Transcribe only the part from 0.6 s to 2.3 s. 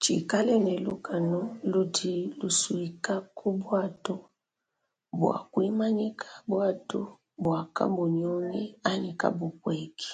ne lukanu ludi